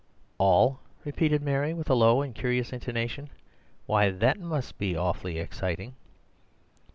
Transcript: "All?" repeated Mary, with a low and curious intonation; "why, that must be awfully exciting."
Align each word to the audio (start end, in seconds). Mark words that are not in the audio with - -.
"All?" 0.39 0.79
repeated 1.05 1.43
Mary, 1.43 1.75
with 1.75 1.87
a 1.87 1.93
low 1.93 2.23
and 2.23 2.33
curious 2.33 2.73
intonation; 2.73 3.29
"why, 3.85 4.09
that 4.09 4.39
must 4.39 4.79
be 4.79 4.95
awfully 4.95 5.37
exciting." 5.37 5.93